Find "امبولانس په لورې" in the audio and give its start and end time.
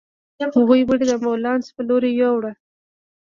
1.17-2.09